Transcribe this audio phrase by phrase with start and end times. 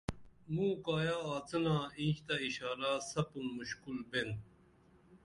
[0.53, 4.29] مُوں کایہ آڅِنا اینچ تہ اشارہ سپُن مُشکُل بین